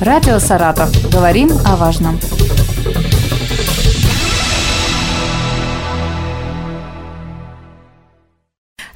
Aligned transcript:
Радио 0.00 0.38
«Саратов». 0.38 0.90
Говорим 1.12 1.50
о 1.66 1.76
важном. 1.76 2.18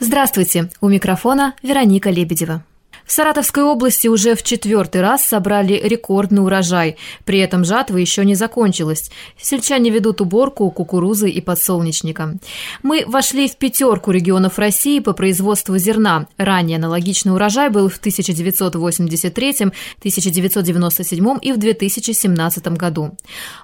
Здравствуйте! 0.01 0.71
У 0.81 0.89
микрофона 0.89 1.53
Вероника 1.63 2.09
Лебедева. 2.09 2.63
В 3.05 3.13
Саратовской 3.13 3.63
области 3.63 4.09
уже 4.09 4.35
в 4.35 4.43
четвертый 4.43 5.03
раз 5.03 5.25
собрали 5.25 5.75
рекордный 5.75 6.43
урожай. 6.43 6.97
При 7.25 7.39
этом 7.39 7.65
жатва 7.65 7.99
еще 7.99 8.25
не 8.25 8.35
закончилась. 8.35 9.11
Сельчане 9.39 9.91
ведут 9.91 10.21
уборку 10.21 10.71
кукурузы 10.71 11.29
и 11.29 11.41
подсолнечника. 11.41 12.37
Мы 12.83 13.05
вошли 13.07 13.49
в 13.49 13.57
пятерку 13.57 14.11
регионов 14.11 14.59
России 14.59 15.01
по 15.01 15.13
производству 15.13 15.77
зерна. 15.77 16.27
Ранее 16.39 16.77
аналогичный 16.77 17.35
урожай 17.35 17.69
был 17.69 17.89
в 17.91 17.99
1983, 17.99 19.51
1997 19.99 21.39
и 21.43 21.53
в 21.53 21.59
2017 21.59 22.69
году. 22.69 23.17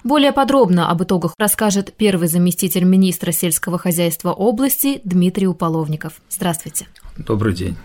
Более 0.03 0.31
подробно 0.31 0.89
об 0.89 1.03
итогах 1.03 1.33
расскажет 1.37 1.93
первый 1.97 2.27
заместитель 2.27 2.83
министра 2.83 3.31
сельского 3.31 3.79
хозяйства 3.79 4.31
области 4.31 5.01
Дмитрий 5.03 5.47
Уполовников. 5.47 6.13
Здравствуйте. 6.29 6.87
Добрый 7.17 7.53
день. 7.53 7.75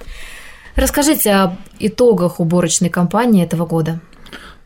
Расскажите 0.77 1.33
об 1.33 1.55
итогах 1.79 2.39
уборочной 2.39 2.91
кампании 2.91 3.43
этого 3.43 3.65
года. 3.65 3.99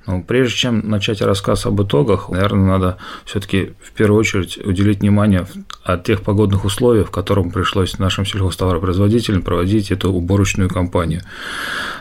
Ну, 0.06 0.24
прежде 0.24 0.56
чем 0.56 0.88
начать 0.88 1.22
рассказ 1.22 1.66
об 1.66 1.80
итогах, 1.82 2.30
наверное, 2.30 2.66
надо 2.66 2.98
все-таки 3.24 3.74
в 3.80 3.92
первую 3.92 4.18
очередь 4.18 4.58
уделить 4.58 5.00
внимание 5.00 5.46
от 5.84 6.02
тех 6.02 6.22
погодных 6.22 6.64
условий, 6.64 7.04
в 7.04 7.12
которых 7.12 7.52
пришлось 7.52 7.96
нашим 7.98 8.26
сельхозтоваропроизводителям 8.26 9.42
проводить 9.42 9.92
эту 9.92 10.10
уборочную 10.10 10.68
кампанию. 10.68 11.20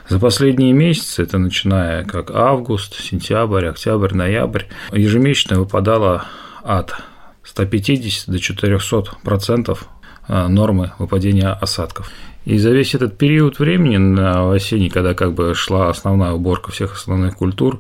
За 0.08 0.18
последние 0.18 0.74
месяцы, 0.74 1.22
это 1.22 1.38
начиная 1.38 2.04
как 2.04 2.32
август, 2.32 3.00
сентябрь, 3.00 3.68
октябрь, 3.68 4.16
ноябрь, 4.16 4.64
ежемесячно 4.92 5.60
выпадало 5.60 6.26
от 6.64 6.96
150 7.44 8.28
до 8.28 8.40
400 8.40 9.18
процентов 9.24 9.88
э, 10.28 10.48
нормы 10.48 10.94
выпадения 10.98 11.52
осадков. 11.52 12.12
И 12.50 12.58
за 12.58 12.72
весь 12.72 12.96
этот 12.96 13.16
период 13.16 13.60
времени 13.60 13.98
на 13.98 14.52
осенний, 14.52 14.90
когда 14.90 15.14
как 15.14 15.36
бы 15.36 15.54
шла 15.54 15.92
основная 15.92 16.32
уборка 16.32 16.72
всех 16.72 16.96
основных 16.96 17.36
культур, 17.36 17.80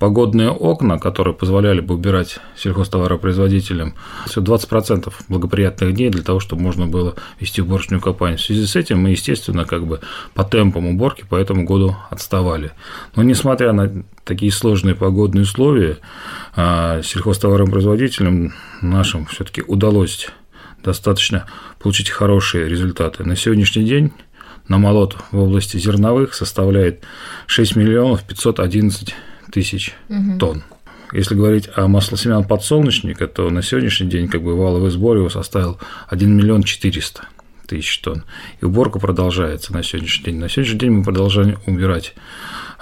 погодные 0.00 0.50
окна, 0.50 0.98
которые 0.98 1.34
позволяли 1.34 1.78
бы 1.78 1.94
убирать 1.94 2.40
сельхозтоваропроизводителям, 2.56 3.94
все 4.26 4.40
20% 4.40 5.12
благоприятных 5.28 5.94
дней 5.94 6.10
для 6.10 6.24
того, 6.24 6.40
чтобы 6.40 6.62
можно 6.62 6.88
было 6.88 7.14
вести 7.38 7.62
уборочную 7.62 8.00
кампанию. 8.00 8.38
В 8.38 8.42
связи 8.42 8.66
с 8.66 8.74
этим 8.74 8.98
мы, 8.98 9.10
естественно, 9.10 9.64
как 9.64 9.86
бы 9.86 10.00
по 10.34 10.42
темпам 10.42 10.88
уборки 10.88 11.22
по 11.22 11.36
этому 11.36 11.62
году 11.62 11.94
отставали. 12.10 12.72
Но 13.14 13.22
несмотря 13.22 13.72
на 13.72 14.02
такие 14.24 14.50
сложные 14.50 14.96
погодные 14.96 15.44
условия, 15.44 15.98
а, 16.56 17.02
сельхозтоваропроизводителям 17.02 18.52
нашим 18.82 19.26
все-таки 19.26 19.62
удалось 19.62 20.28
достаточно 20.82 21.46
получить 21.78 22.10
хорошие 22.10 22.68
результаты. 22.68 23.24
На 23.24 23.36
сегодняшний 23.36 23.84
день 23.84 24.12
намолот 24.68 25.16
в 25.30 25.38
области 25.38 25.76
зерновых 25.76 26.34
составляет 26.34 27.02
6 27.46 27.76
миллионов 27.76 28.24
511 28.24 29.14
тысяч 29.50 29.94
угу. 30.08 30.38
тонн. 30.38 30.62
Если 31.12 31.34
говорить 31.34 31.70
о 31.74 31.88
маслосемян 31.88 32.44
подсолнечника, 32.44 33.26
то 33.28 33.48
на 33.48 33.62
сегодняшний 33.62 34.08
день 34.08 34.28
как 34.28 34.42
бы 34.42 34.54
валовый 34.54 34.90
сбор 34.90 35.16
его 35.16 35.30
составил 35.30 35.78
1 36.08 36.36
миллион 36.36 36.62
400 36.62 37.22
тысяч 37.66 37.98
тонн. 38.00 38.24
И 38.60 38.64
уборка 38.64 38.98
продолжается 38.98 39.72
на 39.72 39.82
сегодняшний 39.82 40.26
день. 40.26 40.36
На 40.36 40.48
сегодняшний 40.48 40.80
день 40.80 40.90
мы 40.90 41.04
продолжаем 41.04 41.58
убирать 41.66 42.14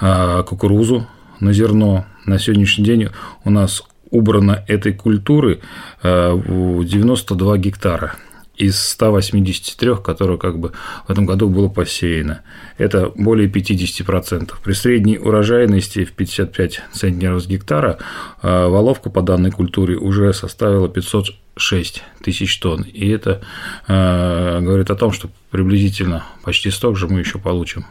а, 0.00 0.42
кукурузу 0.42 1.06
на 1.40 1.52
зерно. 1.52 2.06
На 2.24 2.38
сегодняшний 2.38 2.84
день 2.84 3.08
у 3.44 3.50
нас 3.50 3.84
убрано 4.10 4.64
этой 4.66 4.92
культуры 4.92 5.60
92 6.02 7.54
э, 7.54 7.58
гектара 7.58 8.14
из 8.56 8.80
183, 8.80 9.96
которые 10.02 10.38
как 10.38 10.58
бы 10.58 10.72
в 11.06 11.10
этом 11.10 11.26
году 11.26 11.48
было 11.48 11.68
посеяно. 11.68 12.42
Это 12.78 13.12
более 13.14 13.48
50%. 13.48 14.54
При 14.64 14.72
средней 14.72 15.18
урожайности 15.18 16.04
в 16.04 16.12
55 16.12 16.82
центнеров 16.92 17.42
с 17.42 17.46
гектара 17.46 17.98
э, 18.42 18.66
воловка 18.66 19.10
по 19.10 19.20
данной 19.20 19.50
культуре 19.50 19.96
уже 19.96 20.32
составила 20.32 20.88
506 20.88 22.02
тысяч 22.22 22.58
тонн. 22.58 22.82
И 22.82 23.08
это 23.08 23.42
э, 23.88 24.60
говорит 24.60 24.90
о 24.90 24.96
том, 24.96 25.12
что 25.12 25.28
приблизительно 25.50 26.24
почти 26.42 26.70
столько 26.70 26.98
же 26.98 27.08
мы 27.08 27.20
еще 27.20 27.38
получим 27.38 27.84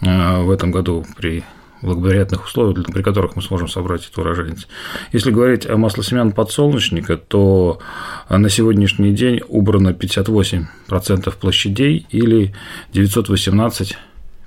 в 0.00 0.52
этом 0.52 0.70
году 0.70 1.04
при 1.16 1.42
благоприятных 1.82 2.44
условий, 2.44 2.82
при 2.82 3.02
которых 3.02 3.36
мы 3.36 3.42
сможем 3.42 3.68
собрать 3.68 4.08
эту 4.10 4.20
урожайность. 4.20 4.68
Если 5.12 5.30
говорить 5.30 5.66
о 5.66 5.76
маслосемян 5.76 6.32
подсолнечника, 6.32 7.16
то 7.16 7.78
на 8.28 8.48
сегодняшний 8.48 9.12
день 9.12 9.40
убрано 9.48 9.90
58% 9.90 11.34
площадей 11.38 12.06
или 12.10 12.54
918 12.92 13.96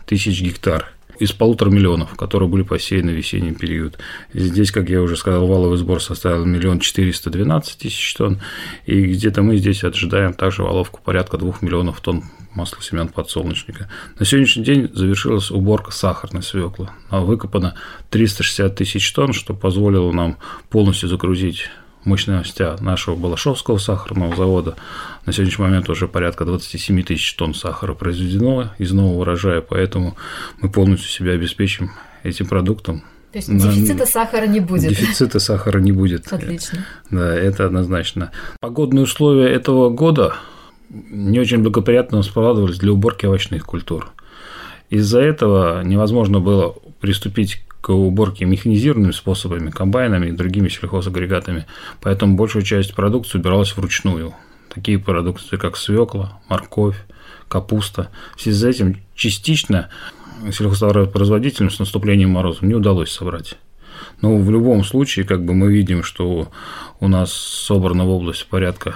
тысяч 0.06 0.42
гектар 0.42 0.92
из 1.20 1.32
полутора 1.32 1.70
миллионов, 1.70 2.16
которые 2.16 2.50
были 2.50 2.64
посеяны 2.64 3.12
в 3.12 3.16
весенний 3.16 3.54
период. 3.54 4.00
Здесь, 4.34 4.72
как 4.72 4.90
я 4.90 5.02
уже 5.02 5.16
сказал, 5.16 5.46
валовый 5.46 5.78
сбор 5.78 6.02
составил 6.02 6.46
миллион 6.46 6.80
четыреста 6.80 7.30
двенадцать 7.30 7.78
тысяч 7.78 8.14
тонн, 8.16 8.42
и 8.88 9.04
где-то 9.04 9.44
мы 9.44 9.58
здесь 9.58 9.84
ожидаем 9.84 10.34
также 10.34 10.64
валовку 10.64 11.00
порядка 11.04 11.38
двух 11.38 11.62
миллионов 11.62 12.02
тонн 12.02 12.24
масла 12.54 12.82
семян 12.82 13.08
подсолнечника. 13.08 13.90
На 14.20 14.26
сегодняшний 14.26 14.64
день 14.64 14.90
завершилась 14.94 15.52
уборка 15.52 15.92
сахарной 15.92 16.44
свеклы. 16.44 16.90
Выкопано 17.10 17.76
360 18.10 18.76
тысяч 18.76 19.12
тонн, 19.14 19.34
что 19.34 19.54
позволило 19.54 20.12
нам 20.12 20.38
полностью 20.70 21.10
загрузить 21.10 21.70
мощности 22.04 22.82
нашего 22.82 23.16
Балашовского 23.16 23.78
сахарного 23.78 24.36
завода. 24.36 24.76
На 25.26 25.34
сегодняшний 25.34 25.66
момент 25.66 25.90
уже 25.90 26.08
порядка 26.08 26.46
27 26.46 27.04
тысяч 27.04 27.36
тонн 27.36 27.54
сахара 27.54 27.94
произведено 27.94 28.72
из 28.78 28.92
нового 28.92 29.22
урожая, 29.22 29.62
поэтому 29.62 30.16
мы 30.60 30.70
полностью 30.72 31.10
себя 31.10 31.34
обеспечим 31.34 31.92
этим 32.24 32.48
продуктом. 32.48 33.04
То 33.32 33.38
есть 33.38 33.50
дефицита 33.50 34.06
сахара 34.06 34.46
не 34.46 34.60
будет. 34.60 34.90
Дефицита 34.90 35.40
сахара 35.40 35.80
не 35.80 35.94
будет. 35.94 36.32
Отлично. 36.34 36.86
Да, 37.10 37.34
это 37.34 37.66
однозначно. 37.66 38.32
Погодные 38.60 39.04
условия 39.04 39.48
этого 39.48 39.90
года 39.90 40.36
не 40.92 41.40
очень 41.40 41.60
благоприятно 41.60 42.22
складывались 42.24 42.80
для 42.80 42.92
уборки 42.92 43.26
овощных 43.26 43.66
культур. 43.66 44.12
Из-за 44.90 45.22
этого 45.22 45.84
невозможно 45.84 46.40
было 46.40 46.76
приступить 47.00 47.64
к 47.80 47.90
уборке 47.90 48.46
механизированными 48.46 49.12
способами, 49.12 49.72
комбайнами 49.72 50.28
и 50.28 50.32
другими 50.32 50.68
сельхозагрегатами, 50.68 51.66
поэтому 52.02 52.36
большую 52.36 52.64
часть 52.64 52.94
продукции 52.94 53.40
убиралась 53.40 53.76
вручную. 53.76 54.34
Такие 54.74 55.00
продукты, 55.00 55.58
как 55.58 55.78
свекла, 55.78 56.40
морковь, 56.50 56.98
капуста. 57.48 58.10
В 58.36 58.42
связи 58.42 58.58
с 58.58 58.64
этим 58.64 58.98
частично 59.16 59.90
сельхозтоваропроизводителям 60.52 61.72
с 61.72 61.80
наступлением 61.80 62.32
морозов 62.32 62.62
не 62.62 62.76
удалось 62.76 63.12
собрать. 63.12 63.56
Но 64.22 64.38
в 64.38 64.50
любом 64.52 64.84
случае, 64.84 65.26
как 65.26 65.44
бы 65.44 65.54
мы 65.54 65.72
видим, 65.72 66.04
что 66.04 66.52
у 67.00 67.08
нас 67.08 67.32
собрано 67.32 68.06
в 68.06 68.10
области 68.10 68.46
порядка 68.50 68.96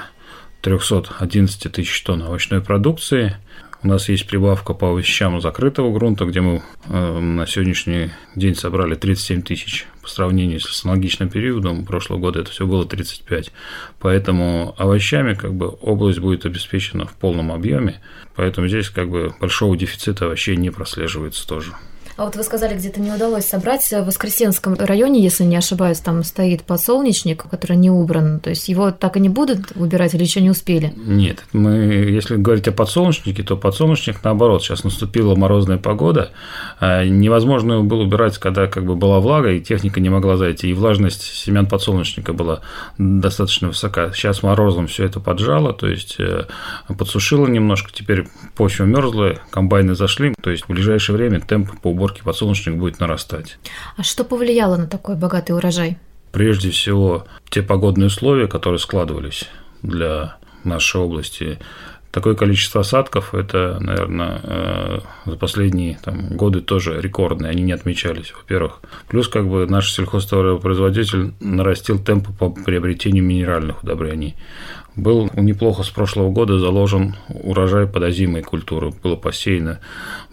311 0.66 1.72
тысяч 1.72 2.02
тонн 2.02 2.24
овощной 2.24 2.60
продукции. 2.60 3.38
У 3.84 3.88
нас 3.88 4.10
есть 4.10 4.26
прибавка 4.26 4.74
по 4.74 4.90
овощам 4.90 5.40
закрытого 5.40 5.94
грунта, 5.94 6.26
где 6.26 6.42
мы 6.42 6.64
э, 6.88 7.20
на 7.20 7.46
сегодняшний 7.46 8.10
день 8.36 8.56
собрали 8.56 8.96
37 8.96 9.44
тысяч 9.44 9.86
по 10.02 10.10
сравнению 10.10 10.60
с 10.60 10.84
аналогичным 10.84 11.30
периодом 11.30 11.86
прошлого 11.86 12.18
года 12.18 12.40
это 12.40 12.50
все 12.50 12.66
было 12.66 12.84
35. 12.84 13.52
Поэтому 14.00 14.74
овощами 14.80 15.36
как 15.36 15.54
бы 15.54 15.68
область 15.68 16.18
будет 16.18 16.48
обеспечена 16.48 17.06
в 17.06 17.14
полном 17.14 17.52
объеме, 17.52 18.02
поэтому 18.36 18.68
здесь 18.68 18.90
как 18.90 19.08
бы 19.08 19.36
большого 19.40 19.78
дефицита 19.78 20.26
овощей 20.26 20.56
не 20.56 20.72
прослеживается 20.72 21.48
тоже. 21.48 21.74
А 22.18 22.24
вот 22.24 22.38
вы 22.38 22.44
сказали, 22.44 22.76
где-то 22.76 23.02
не 23.02 23.12
удалось 23.12 23.46
собрать. 23.46 23.86
В 23.92 24.06
Воскресенском 24.06 24.76
районе, 24.76 25.22
если 25.22 25.44
не 25.44 25.58
ошибаюсь, 25.58 26.00
там 26.00 26.24
стоит 26.24 26.64
подсолнечник, 26.64 27.44
который 27.44 27.76
не 27.76 27.90
убран. 27.90 28.40
То 28.40 28.52
есть 28.52 28.70
его 28.70 28.92
так 28.92 29.18
и 29.18 29.20
не 29.20 29.28
будут 29.28 29.74
убирать 29.76 30.14
или 30.14 30.24
еще 30.24 30.40
не 30.40 30.50
успели? 30.50 30.94
Нет, 30.96 31.44
мы, 31.52 31.72
если 31.74 32.38
говорить 32.38 32.70
о 32.70 32.72
подсолнечнике, 32.72 33.44
то 33.44 33.58
подсолнечник 33.58 34.24
наоборот. 34.24 34.64
Сейчас 34.64 34.86
наступила 34.86 35.36
морозная 35.36 35.78
погода. 35.78 36.32
А 36.80 37.04
невозможно 37.04 37.74
его 37.74 37.84
было 37.84 38.04
убирать, 38.04 38.38
когда 38.38 38.68
как 38.68 38.86
бы 38.86 38.96
была 38.96 39.20
влага, 39.20 39.52
и 39.52 39.60
техника 39.60 40.00
не 40.00 40.10
могла 40.10 40.38
зайти. 40.38 40.70
И 40.70 40.74
влажность 40.74 41.22
семян 41.22 41.66
подсолнечника 41.66 42.32
была 42.32 42.62
достаточно 42.98 43.68
высока. 43.68 44.14
Сейчас 44.14 44.42
морозом 44.42 44.88
все 44.88 45.04
это 45.04 45.20
поджало, 45.20 45.74
то 45.74 45.88
есть 45.88 46.16
э, 46.20 46.46
подсушило 46.98 47.46
немножко. 47.48 47.92
Теперь 47.92 48.26
почва 48.56 48.86
мерзлая, 48.86 49.42
комбайны 49.50 49.96
зашли. 49.96 50.34
То 50.42 50.50
есть 50.50 50.64
в 50.64 50.70
ближайшее 50.70 51.18
время 51.18 51.42
темп 51.42 51.78
по 51.82 51.90
уборке 51.90 52.05
уборки 52.06 52.22
подсолнечник 52.24 52.76
будет 52.76 53.00
нарастать. 53.00 53.58
А 53.98 54.04
что 54.04 54.24
повлияло 54.24 54.78
на 54.78 54.88
такой 54.88 55.16
богатый 55.16 55.54
урожай? 55.54 55.98
Прежде 56.32 56.70
всего, 56.70 57.26
те 57.50 57.62
погодные 57.62 58.08
условия, 58.08 58.48
которые 58.48 58.80
складывались 58.80 59.46
для 59.82 60.38
нашей 60.64 61.02
области, 61.02 61.60
такое 62.16 62.34
количество 62.34 62.80
осадков, 62.80 63.36
это, 63.36 63.78
наверное, 63.82 64.40
э, 64.42 65.00
за 65.26 65.36
последние 65.36 66.00
там, 66.02 66.30
годы 66.30 66.62
тоже 66.62 67.02
рекордные, 67.02 67.52
они 67.52 67.62
не 67.62 67.74
отмечались, 67.74 68.32
во-первых. 68.34 68.80
Плюс 69.10 69.28
как 69.28 69.50
бы 69.50 69.68
наш 69.68 69.92
сельхозтоваропроизводитель 69.92 71.34
нарастил 71.42 72.00
темпы 72.00 72.32
по 72.32 72.50
приобретению 72.50 73.26
минеральных 73.26 73.84
удобрений. 73.84 74.38
Был 74.96 75.30
неплохо 75.36 75.84
с 75.84 75.90
прошлого 75.90 76.32
года 76.32 76.58
заложен 76.58 77.18
урожай 77.28 77.86
под 77.86 78.04
озимой 78.04 78.44
культуры. 78.44 78.94
Было 79.04 79.18
посеяно 79.18 79.82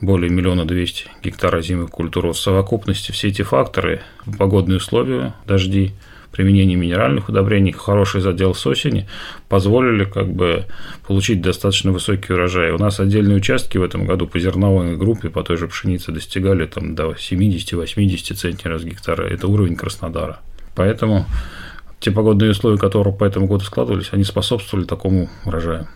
более 0.00 0.30
миллиона 0.30 0.64
двести 0.64 1.06
гектар 1.20 1.56
озимых 1.56 1.90
культур. 1.90 2.28
В 2.28 2.34
совокупности 2.34 3.10
все 3.10 3.26
эти 3.26 3.42
факторы, 3.42 4.02
погодные 4.38 4.76
условия, 4.76 5.34
дожди, 5.48 5.94
применение 6.32 6.76
минеральных 6.76 7.28
удобрений, 7.28 7.72
хороший 7.72 8.20
задел 8.20 8.54
с 8.54 8.66
осени 8.66 9.06
позволили 9.48 10.04
как 10.04 10.32
бы 10.32 10.64
получить 11.06 11.42
достаточно 11.42 11.92
высокий 11.92 12.32
урожай. 12.32 12.72
У 12.72 12.78
нас 12.78 12.98
отдельные 12.98 13.36
участки 13.36 13.78
в 13.78 13.82
этом 13.82 14.06
году 14.06 14.26
по 14.26 14.38
зерновой 14.38 14.96
группе, 14.96 15.28
по 15.30 15.42
той 15.42 15.58
же 15.58 15.68
пшенице 15.68 16.10
достигали 16.10 16.66
там 16.66 16.94
до 16.94 17.12
70-80 17.12 18.34
центнеров 18.34 18.80
с 18.80 18.84
гектара. 18.84 19.24
Это 19.24 19.46
уровень 19.46 19.76
Краснодара. 19.76 20.40
Поэтому 20.74 21.26
те 22.00 22.10
погодные 22.10 22.50
условия, 22.50 22.78
которые 22.78 23.14
по 23.14 23.24
этому 23.24 23.46
году 23.46 23.64
складывались, 23.64 24.08
они 24.12 24.24
способствовали 24.24 24.86
такому 24.86 25.28
урожаю. 25.44 25.86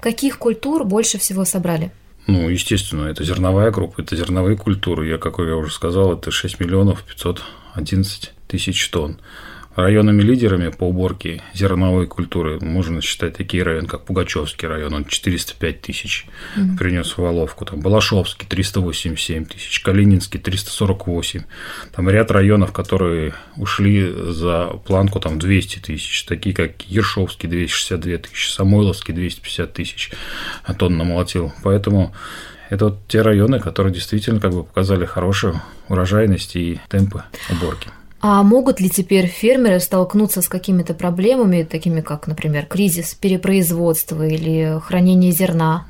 Каких 0.00 0.38
культур 0.38 0.84
больше 0.84 1.18
всего 1.18 1.44
собрали? 1.44 1.90
Ну, 2.26 2.48
естественно, 2.48 3.06
это 3.06 3.24
зерновая 3.24 3.70
группа, 3.70 4.00
это 4.00 4.16
зерновые 4.16 4.56
культуры. 4.56 5.08
Я, 5.08 5.18
как 5.18 5.38
я 5.38 5.56
уже 5.56 5.72
сказал, 5.72 6.14
это 6.14 6.30
6 6.30 6.60
миллионов 6.60 7.02
511 7.02 8.33
тысяч 8.46 8.88
тонн. 8.88 9.18
Районами 9.76 10.22
лидерами 10.22 10.68
по 10.68 10.84
уборке 10.84 11.42
зерновой 11.52 12.06
культуры 12.06 12.60
можно 12.60 13.00
считать 13.00 13.36
такие 13.36 13.64
районы, 13.64 13.88
как 13.88 14.04
Пугачевский 14.04 14.68
район, 14.68 14.94
он 14.94 15.04
405 15.04 15.80
тысяч 15.80 16.26
mm-hmm. 16.56 16.76
принес 16.78 17.10
в 17.10 17.18
Воловку, 17.18 17.64
там 17.64 17.80
Балашовский 17.80 18.46
387 18.46 19.46
тысяч, 19.46 19.80
Калининский 19.80 20.38
348, 20.38 21.42
там 21.90 22.08
ряд 22.08 22.30
районов, 22.30 22.72
которые 22.72 23.34
ушли 23.56 24.08
за 24.16 24.68
планку 24.86 25.18
там 25.18 25.40
200 25.40 25.80
тысяч, 25.80 26.24
такие 26.24 26.54
как 26.54 26.82
Ершовский 26.82 27.48
262 27.48 28.18
тысячи, 28.18 28.52
Самойловский 28.52 29.12
250 29.12 29.72
тысяч 29.72 30.12
тонн 30.78 30.96
намолотил, 30.96 31.52
поэтому 31.64 32.14
это 32.70 32.86
вот 32.86 33.08
те 33.08 33.22
районы, 33.22 33.58
которые 33.58 33.92
действительно 33.92 34.38
как 34.38 34.52
бы 34.52 34.62
показали 34.62 35.04
хорошую 35.04 35.60
урожайность 35.88 36.54
и 36.54 36.78
темпы 36.88 37.24
уборки. 37.50 37.90
А 38.26 38.42
могут 38.42 38.80
ли 38.80 38.88
теперь 38.88 39.26
фермеры 39.26 39.80
столкнуться 39.80 40.40
с 40.40 40.48
какими-то 40.48 40.94
проблемами, 40.94 41.62
такими 41.62 42.00
как, 42.00 42.26
например, 42.26 42.64
кризис 42.64 43.12
перепроизводства 43.12 44.26
или 44.26 44.80
хранение 44.80 45.30
зерна? 45.30 45.84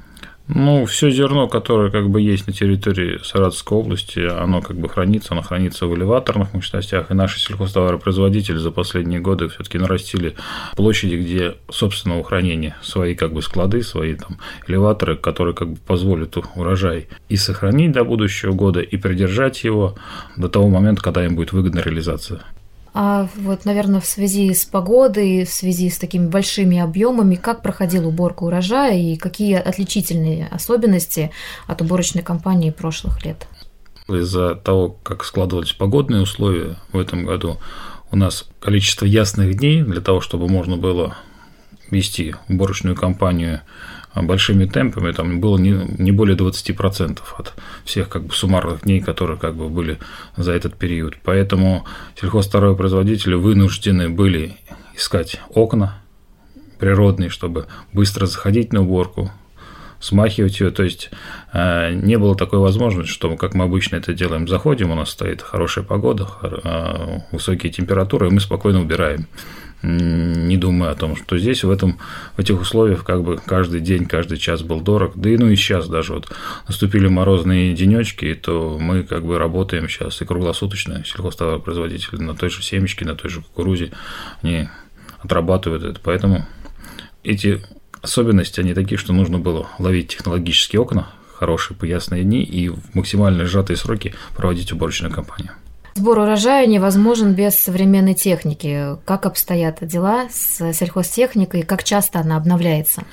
Ну, 0.47 0.85
все 0.85 1.11
зерно, 1.11 1.49
которое 1.49 1.91
как 1.91 2.11
бы 2.11 2.21
есть 2.21 2.47
на 2.47 2.53
территории 2.53 3.19
Саратовской 3.25 3.79
области, 3.79 4.19
оно 4.19 4.61
как 4.61 4.77
бы 4.77 4.91
хранится, 4.91 5.33
оно 5.33 5.41
хранится 5.41 5.87
в 5.87 5.95
элеваторных 5.97 6.53
мощностях, 6.53 7.11
и 7.11 7.15
наши 7.15 7.41
сельхозтоваропроизводители 7.41 8.59
за 8.59 8.71
последние 8.71 9.21
годы 9.21 9.49
все-таки 9.49 9.79
нарастили 9.79 10.35
площади, 10.77 11.15
где 11.15 11.55
собственного 11.71 12.23
хранения, 12.25 12.77
свои 12.83 13.15
как 13.15 13.33
бы 13.33 13.41
склады, 13.41 13.83
свои 13.83 14.17
там 14.17 14.37
элеваторы, 14.69 15.17
которые 15.17 15.55
как 15.55 15.71
бы 15.71 15.79
позволят 15.79 16.37
урожай 16.37 17.09
и 17.31 17.37
сохранить 17.37 17.93
до 17.93 18.05
будущего 18.05 18.53
года, 18.53 18.81
и 18.81 18.99
придержать 18.99 19.65
его 19.65 19.97
до 20.37 20.51
того 20.51 20.69
момента, 20.69 21.03
когда 21.03 21.25
им 21.25 21.37
будет 21.37 21.53
выгодна 21.53 21.81
реализация. 21.81 22.43
А 22.97 23.29
вот, 23.35 23.65
наверное, 23.65 24.01
в 24.01 24.07
связи 24.07 24.55
с 24.55 24.65
погодой, 24.65 25.45
в 25.45 25.51
связи 25.51 25.91
с 25.91 25.99
такими 25.99 26.29
большими 26.29 26.79
объемами, 26.79 27.35
как 27.35 27.61
проходила 27.61 28.07
уборка 28.07 28.45
урожая 28.45 28.97
и 28.97 29.17
какие 29.17 29.57
отличительные 29.57 30.47
особенности 30.47 31.33
от 31.67 31.83
уборочной 31.83 32.23
кампании 32.23 32.71
прошлых 32.71 33.25
лет? 33.25 33.49
Из-за 34.07 34.55
того, 34.55 34.91
как 35.03 35.25
складывались 35.25 35.73
погодные 35.73 36.23
условия 36.23 36.77
в 36.93 36.99
этом 36.99 37.25
году, 37.25 37.59
у 38.13 38.17
нас 38.17 38.47
количество 38.61 39.07
ясных 39.07 39.57
дней 39.57 39.83
для 39.83 40.01
того, 40.01 40.21
чтобы 40.21 40.47
можно 40.47 40.77
было 40.77 41.17
вести 41.91 42.37
уборочную 42.49 42.95
кампанию 42.95 43.63
большими 44.15 44.67
темпами, 44.67 45.13
там 45.13 45.41
было 45.41 45.59
не, 45.59 45.73
не 45.99 46.13
более 46.13 46.37
20% 46.37 47.19
от 47.39 47.55
всех 47.85 48.09
как 48.09 48.25
бы 48.25 48.33
суммарных 48.33 48.83
дней, 48.83 49.01
которые 49.01 49.39
как 49.39 49.57
бы 49.57 49.69
были 49.69 49.99
за 50.37 50.53
этот 50.53 50.77
период. 50.77 51.17
Поэтому 51.25 51.85
сельхозтоваропроизводители 52.21 53.35
вынуждены 53.35 54.09
были 54.09 54.57
искать 54.97 55.41
окна 55.51 56.01
природные, 56.79 57.31
чтобы 57.31 57.67
быстро 57.93 58.27
заходить 58.27 58.73
на 58.73 58.83
уборку, 58.83 59.31
смахивать 60.01 60.61
ее. 60.61 60.71
То 60.71 60.83
есть 60.83 61.11
э, 61.53 61.95
не 61.95 62.19
было 62.19 62.37
такой 62.37 62.59
возможности, 62.59 63.11
что 63.11 63.35
как 63.37 63.55
мы 63.55 63.65
обычно 63.65 63.97
это 63.97 64.13
делаем, 64.13 64.47
заходим, 64.47 64.91
у 64.91 64.95
нас 64.95 65.11
стоит 65.11 65.43
хорошая 65.43 65.85
погода, 65.85 66.29
э, 66.43 67.19
высокие 67.33 67.73
температуры, 67.73 68.29
и 68.29 68.31
мы 68.31 68.41
спокойно 68.41 68.81
убираем 68.81 69.27
не 69.85 70.57
думая 70.57 70.91
о 70.91 70.95
том, 70.95 71.15
что 71.15 71.39
здесь 71.39 71.63
в, 71.63 71.71
этом, 71.71 71.99
в 72.37 72.41
этих 72.41 72.61
условиях 72.61 73.05
как 73.05 73.23
бы 73.23 73.37
каждый 73.37 73.81
день, 73.81 74.07
каждый 74.07 74.39
час 74.39 74.63
был 74.63 74.81
дорог. 74.81 75.13
Да 75.15 75.29
и 75.29 75.37
ну 75.37 75.49
и 75.51 75.57
сейчас 75.57 75.89
даже 75.89 76.15
вот 76.15 76.33
наступили 76.67 77.07
морозные 77.07 77.75
денечки, 77.75 78.35
то 78.35 78.79
мы 78.81 79.03
как 79.03 79.25
бы 79.25 79.39
работаем 79.39 79.89
сейчас 79.89 80.23
и 80.23 80.25
круглосуточно, 80.25 81.05
сельхозтоваропроизводители 81.05 82.23
на 82.23 82.35
той 82.35 82.49
же 82.49 82.63
семечке, 82.63 83.05
на 83.05 83.15
той 83.15 83.31
же 83.31 83.43
кукурузе, 83.43 83.91
они 84.43 84.69
отрабатывают 85.21 85.85
это. 85.85 86.01
Поэтому 86.03 86.47
эти 87.23 87.61
особенности, 88.01 88.61
они 88.61 88.75
такие, 88.75 88.99
что 88.99 89.13
нужно 89.13 89.39
было 89.39 89.69
ловить 89.79 90.09
технологические 90.09 90.81
окна, 90.81 91.09
хорошие 91.35 91.77
по 91.77 91.85
ясные 91.85 92.25
дни 92.25 92.43
и 92.43 92.69
в 92.71 92.95
максимально 92.95 93.45
сжатые 93.45 93.77
сроки 93.77 94.15
проводить 94.35 94.73
уборочную 94.73 95.13
кампанию. 95.13 95.53
Сбор 95.97 96.19
урожая 96.19 96.67
невозможен 96.67 97.35
без 97.35 97.55
современной 97.55 98.15
техники. 98.15 98.97
Как 99.05 99.27
обстоят 99.27 99.79
дела 99.87 100.29
с 100.29 100.73
сельхозтехникой, 100.73 101.63
как 101.63 101.85
часто 101.85 102.19
она 102.19 102.37
обновляется? 102.37 103.05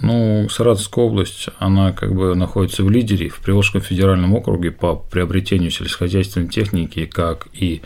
Ну, 0.00 0.48
Саратовская 0.50 1.04
область, 1.04 1.48
она 1.58 1.92
как 1.92 2.14
бы 2.14 2.34
находится 2.34 2.82
в 2.82 2.90
лидере 2.90 3.28
в 3.28 3.38
Приволжском 3.38 3.80
федеральном 3.80 4.34
округе 4.34 4.72
по 4.72 4.96
приобретению 4.96 5.70
сельскохозяйственной 5.70 6.48
техники, 6.48 7.06
как 7.06 7.46
и 7.52 7.82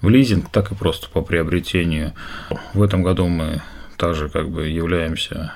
в 0.00 0.08
лизинг, 0.08 0.48
так 0.50 0.70
и 0.70 0.74
просто 0.74 1.10
по 1.10 1.20
приобретению. 1.20 2.14
В 2.72 2.82
этом 2.82 3.02
году 3.02 3.26
мы 3.26 3.62
также 3.96 4.30
как 4.30 4.48
бы 4.48 4.68
являемся 4.68 5.52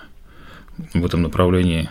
в 0.92 1.06
этом 1.06 1.22
направлении 1.22 1.88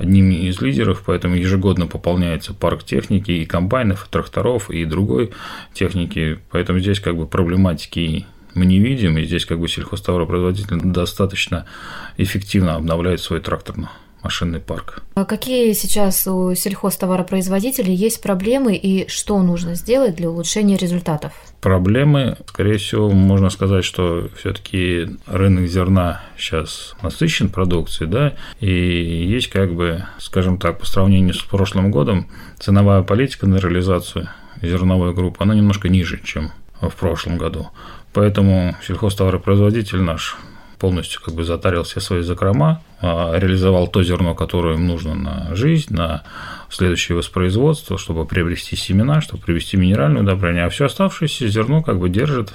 одним 0.00 0.30
из 0.30 0.60
лидеров, 0.62 1.02
поэтому 1.04 1.34
ежегодно 1.34 1.86
пополняется 1.86 2.54
парк 2.54 2.84
техники 2.84 3.30
и 3.30 3.44
комбайнов, 3.44 4.06
и 4.06 4.10
тракторов, 4.10 4.70
и 4.70 4.86
другой 4.86 5.30
техники, 5.74 6.38
поэтому 6.50 6.78
здесь 6.78 7.00
как 7.00 7.16
бы 7.16 7.26
проблематики 7.26 8.24
мы 8.54 8.64
не 8.64 8.78
видим, 8.78 9.18
и 9.18 9.24
здесь 9.24 9.44
как 9.44 9.60
бы 9.60 9.68
сельхозтоваропроизводитель 9.68 10.80
достаточно 10.82 11.66
эффективно 12.16 12.76
обновляет 12.76 13.20
свой 13.20 13.40
тракторный 13.40 13.88
машинный 14.22 14.60
парк. 14.60 15.02
А 15.14 15.24
какие 15.24 15.72
сейчас 15.72 16.26
у 16.26 16.54
сельхозтоваропроизводителей 16.54 17.94
есть 17.94 18.22
проблемы 18.22 18.76
и 18.76 19.08
что 19.08 19.42
нужно 19.42 19.74
сделать 19.74 20.16
для 20.16 20.30
улучшения 20.30 20.76
результатов? 20.76 21.32
Проблемы, 21.60 22.36
скорее 22.46 22.78
всего, 22.78 23.10
можно 23.10 23.50
сказать, 23.50 23.84
что 23.84 24.28
все-таки 24.38 25.08
рынок 25.26 25.66
зерна 25.66 26.22
сейчас 26.38 26.94
насыщен 27.02 27.48
продукцией, 27.48 28.10
да, 28.10 28.34
и 28.60 28.70
есть 28.70 29.48
как 29.48 29.74
бы, 29.74 30.04
скажем 30.18 30.58
так, 30.58 30.78
по 30.78 30.86
сравнению 30.86 31.34
с 31.34 31.42
прошлым 31.42 31.90
годом, 31.90 32.28
ценовая 32.58 33.02
политика 33.02 33.46
на 33.46 33.56
реализацию 33.56 34.28
зерновой 34.62 35.14
группы, 35.14 35.38
она 35.40 35.54
немножко 35.54 35.88
ниже, 35.88 36.20
чем 36.22 36.52
в 36.80 36.94
прошлом 36.94 37.36
году. 37.36 37.68
Поэтому 38.12 38.76
сельхозтоваропроизводитель 38.86 40.00
наш 40.00 40.36
полностью 40.80 41.20
как 41.20 41.34
бы 41.34 41.44
затарил 41.44 41.82
все 41.84 42.00
свои 42.00 42.22
закрома, 42.22 42.82
а, 43.02 43.38
реализовал 43.38 43.86
то 43.86 44.02
зерно, 44.02 44.34
которое 44.34 44.74
им 44.74 44.86
нужно 44.86 45.14
на 45.14 45.54
жизнь, 45.54 45.94
на 45.94 46.22
следующее 46.70 47.16
воспроизводство, 47.16 47.98
чтобы 47.98 48.24
приобрести 48.26 48.76
семена, 48.76 49.20
чтобы 49.20 49.42
привести 49.42 49.76
минеральное 49.76 50.22
удобрение, 50.22 50.64
а 50.64 50.70
все 50.70 50.86
оставшееся 50.86 51.48
зерно 51.48 51.82
как 51.82 51.98
бы 51.98 52.08
держит 52.08 52.54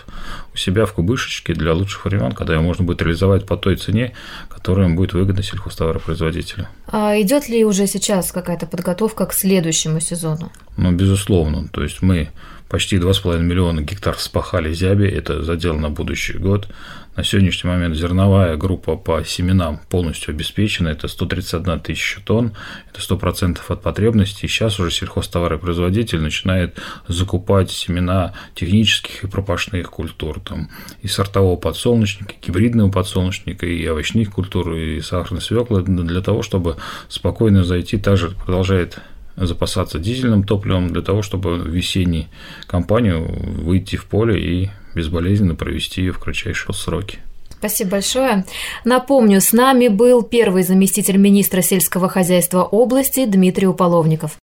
у 0.54 0.58
себя 0.58 0.86
в 0.86 0.94
кубышечке 0.94 1.54
для 1.54 1.74
лучших 1.74 2.06
времен, 2.06 2.32
когда 2.32 2.56
его 2.56 2.64
можно 2.64 2.84
будет 2.84 3.02
реализовать 3.02 3.46
по 3.46 3.58
той 3.58 3.76
цене, 3.76 4.14
которая 4.50 4.88
им 4.88 4.96
будет 4.96 5.14
выгодна 5.14 5.44
сельхозтоваропроизводителю. 5.44 6.68
А 6.88 7.20
идет 7.22 7.48
ли 7.48 7.64
уже 7.64 7.86
сейчас 7.88 8.32
какая-то 8.32 8.66
подготовка 8.66 9.28
к 9.28 9.34
следующему 9.34 10.00
сезону? 10.00 10.52
Ну, 10.78 10.92
безусловно. 10.92 11.68
То 11.68 11.84
есть 11.84 12.02
мы 12.02 12.30
почти 12.70 12.98
2,5 12.98 13.40
миллиона 13.42 13.82
гектар 13.82 14.18
спахали 14.18 14.74
зяби, 14.74 15.08
это 15.08 15.44
задел 15.44 15.78
на 15.78 15.90
будущий 15.90 16.38
год. 16.38 16.68
На 17.16 17.24
сегодняшний 17.24 17.70
момент 17.70 17.96
зерновая 17.96 18.58
группа 18.58 18.98
по 18.98 19.24
семенам 19.24 19.80
полностью 19.90 20.34
обеспечено, 20.34 20.90
это 20.90 21.08
131 21.08 21.80
тысяча 21.80 22.20
тонн, 22.20 22.52
это 22.92 23.00
100% 23.00 23.60
от 23.70 23.82
потребностей. 23.82 24.50
Сейчас 24.50 24.82
уже 24.82 24.92
сельхозтоваропроизводитель 24.92 26.20
начинает 26.20 26.78
закупать 27.08 27.72
семена 27.72 28.34
технических 28.54 29.24
и 29.24 29.28
пропашных 29.28 29.90
культур, 29.90 30.42
там, 30.42 30.70
и 31.04 31.08
сортового 31.08 31.56
подсолнечника, 31.56 32.34
и 32.34 32.46
гибридного 32.48 32.92
подсолнечника, 32.92 33.66
и 33.66 33.88
овощных 33.88 34.32
культур, 34.32 34.74
и 34.74 35.00
сахарной 35.00 35.42
свеклы, 35.42 35.84
для 35.84 36.20
того, 36.20 36.44
чтобы 36.44 36.76
спокойно 37.08 37.64
зайти, 37.64 37.98
также 37.98 38.32
продолжает 38.32 39.00
запасаться 39.38 40.00
дизельным 40.00 40.44
топливом 40.44 40.90
для 40.90 41.02
того, 41.02 41.22
чтобы 41.22 41.56
в 41.56 41.68
весенней 41.68 42.28
кампанию 42.68 43.28
выйти 43.28 43.96
в 43.96 44.06
поле 44.06 44.40
и 44.40 44.70
безболезненно 44.96 45.56
провести 45.56 46.02
ее 46.02 46.12
в 46.12 46.20
кратчайшие 46.20 46.74
сроки. 46.74 47.20
Спасибо 47.50 47.92
большое. 47.92 48.46
Напомню, 48.84 49.42
с 49.42 49.52
нами 49.52 49.88
был 49.88 50.22
первый 50.24 50.64
заместитель 50.64 51.18
министра 51.18 51.62
сельского 51.62 52.10
хозяйства 52.10 52.64
области 52.64 53.26
Дмитрий 53.26 53.68
Уполовников. 53.68 54.38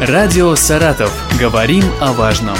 Радио 0.00 0.54
«Саратов». 0.56 1.12
Говорим 1.38 1.84
о 2.00 2.12
важном. 2.12 2.56